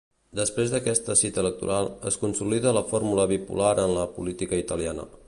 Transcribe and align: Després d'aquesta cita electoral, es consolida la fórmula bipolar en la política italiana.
Després 0.37 0.71
d'aquesta 0.75 1.15
cita 1.19 1.43
electoral, 1.43 1.91
es 2.11 2.17
consolida 2.23 2.73
la 2.79 2.85
fórmula 2.93 3.29
bipolar 3.33 3.73
en 3.85 3.95
la 3.99 4.11
política 4.17 4.65
italiana. 4.65 5.11